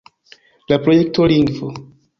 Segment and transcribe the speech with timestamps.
[0.73, 1.75] La projekto lingvo.